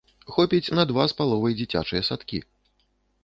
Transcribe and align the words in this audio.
Хопіць 0.35 0.73
на 0.77 0.85
два 0.91 1.03
з 1.11 1.15
паловай 1.19 1.55
дзіцячыя 1.59 2.01
садкі. 2.09 2.39